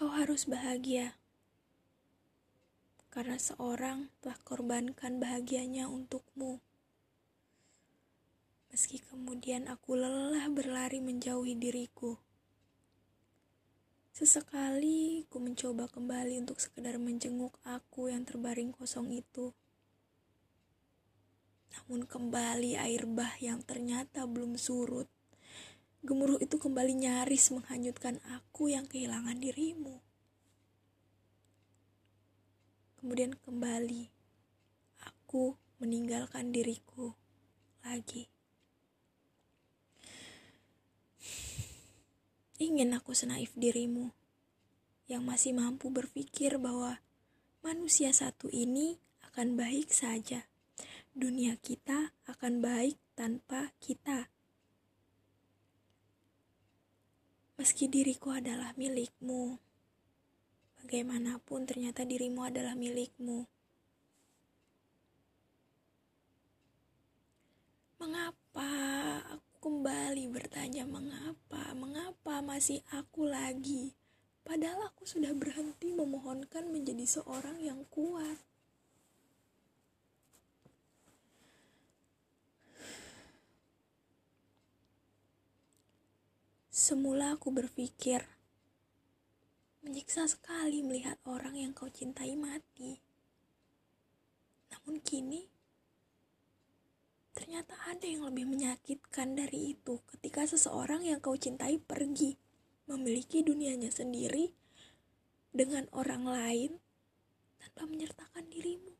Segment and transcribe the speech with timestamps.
[0.00, 1.20] Kau harus bahagia
[3.12, 6.56] karena seorang telah korbankan bahagianya untukmu.
[8.72, 12.16] Meski kemudian aku lelah berlari menjauhi diriku.
[14.16, 19.52] Sesekali ku mencoba kembali untuk sekedar menjenguk aku yang terbaring kosong itu.
[21.76, 25.12] Namun kembali air bah yang ternyata belum surut.
[26.00, 30.00] Gemuruh itu kembali nyaris menghanyutkan aku yang kehilangan dirimu.
[32.96, 34.08] Kemudian kembali
[35.04, 37.12] aku meninggalkan diriku
[37.84, 38.32] lagi.
[42.56, 44.12] Ingin aku senaif dirimu
[45.04, 47.00] yang masih mampu berpikir bahwa
[47.60, 48.96] manusia satu ini
[49.32, 50.48] akan baik saja.
[51.12, 54.32] Dunia kita akan baik tanpa kita.
[57.60, 59.60] Meski diriku adalah milikmu,
[60.80, 63.44] bagaimanapun ternyata dirimu adalah milikmu.
[68.00, 68.72] Mengapa
[69.36, 73.92] aku kembali bertanya mengapa, mengapa masih aku lagi?
[74.40, 78.40] Padahal aku sudah berhenti memohonkan menjadi seorang yang kuat.
[86.80, 88.24] Semula aku berpikir,
[89.84, 92.96] menyiksa sekali melihat orang yang kau cintai mati.
[94.72, 95.44] Namun kini,
[97.36, 102.36] Ternyata ada yang lebih menyakitkan dari itu ketika seseorang yang kau cintai pergi,
[102.88, 104.50] memiliki dunianya sendiri
[105.52, 106.80] dengan orang lain
[107.60, 108.92] tanpa menyertakan dirimu.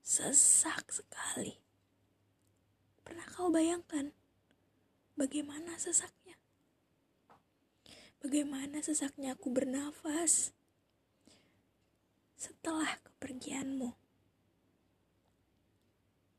[0.00, 1.69] Sesak sekali.
[3.10, 4.14] Pernah kau bayangkan
[5.18, 6.38] bagaimana sesaknya?
[8.22, 10.54] Bagaimana sesaknya aku bernafas
[12.38, 13.98] setelah kepergianmu?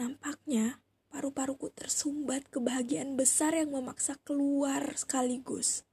[0.00, 0.80] Nampaknya
[1.12, 5.84] paru-paruku tersumbat kebahagiaan besar yang memaksa keluar sekaligus.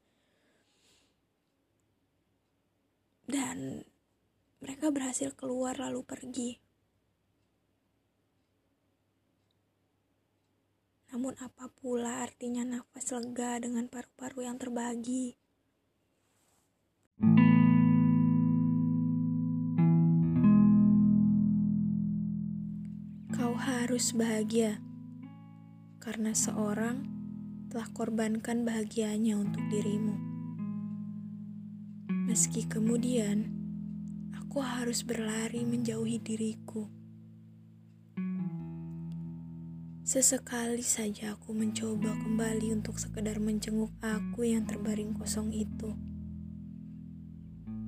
[3.28, 3.84] Dan
[4.64, 6.71] mereka berhasil keluar lalu pergi.
[11.12, 15.42] Namun apa pula artinya nafas lega dengan paru-paru yang terbagi?
[23.92, 24.80] harus bahagia
[26.00, 27.06] karena seorang
[27.68, 30.16] telah korbankan bahagianya untuk dirimu.
[32.24, 33.52] Meski kemudian
[34.32, 37.01] aku harus berlari menjauhi diriku.
[40.12, 45.96] Sesekali saja aku mencoba kembali untuk sekedar menjenguk aku yang terbaring kosong itu.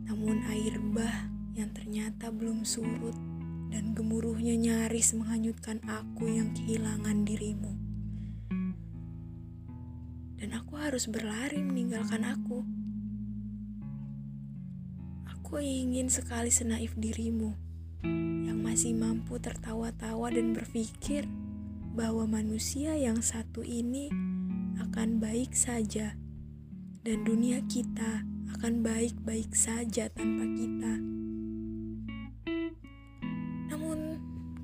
[0.08, 3.12] Namun air bah yang ternyata belum surut
[3.76, 7.76] dan gemuruhnya nyaris menghanyutkan aku yang kehilangan dirimu.
[10.40, 12.64] Dan aku harus berlari meninggalkan aku.
[15.28, 17.52] Aku ingin sekali senaif dirimu
[18.48, 21.28] yang masih mampu tertawa-tawa dan berpikir
[21.94, 24.10] bahwa manusia yang satu ini
[24.82, 26.18] akan baik saja
[27.06, 28.26] dan dunia kita
[28.58, 31.14] akan baik-baik saja tanpa kita.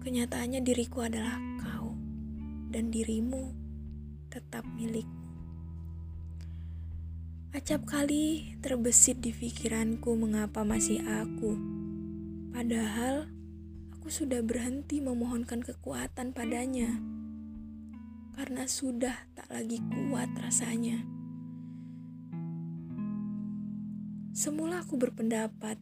[0.09, 1.93] Kenyataannya diriku adalah kau
[2.73, 3.53] dan dirimu
[4.33, 5.21] tetap milikmu.
[7.53, 11.53] Acap kali terbesit di pikiranku mengapa masih aku.
[12.49, 13.29] Padahal
[13.93, 17.18] aku sudah berhenti memohonkan kekuatan padanya.
[18.39, 21.03] Karena sudah tak lagi kuat rasanya.
[24.31, 25.75] Semula aku berpendapat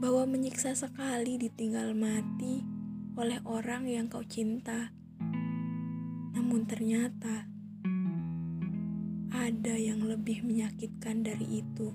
[0.00, 2.64] bahwa menyiksa sekali ditinggal mati
[3.12, 4.88] oleh orang yang kau cinta.
[6.32, 7.44] Namun ternyata
[9.28, 11.92] ada yang lebih menyakitkan dari itu.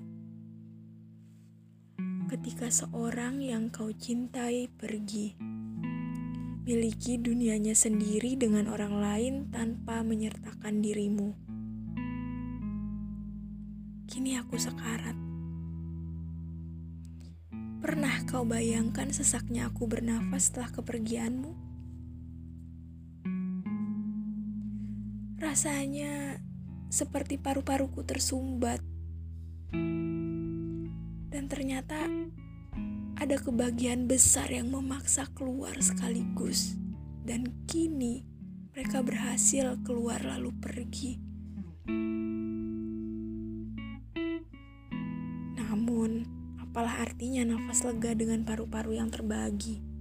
[2.30, 5.34] Ketika seorang yang kau cintai pergi,
[6.66, 11.30] miliki dunianya sendiri dengan orang lain tanpa menyertakan dirimu.
[14.10, 15.14] Kini aku sekarat
[17.86, 21.54] Pernah kau bayangkan sesaknya aku bernafas setelah kepergianmu?
[25.38, 26.42] Rasanya
[26.90, 28.82] seperti paru-paruku tersumbat.
[31.30, 32.10] Dan ternyata
[33.16, 36.76] ada kebagian besar yang memaksa keluar sekaligus,
[37.24, 38.28] dan kini
[38.76, 41.16] mereka berhasil keluar lalu pergi.
[45.56, 46.28] Namun,
[46.60, 49.95] apalah artinya nafas lega dengan paru-paru yang terbagi?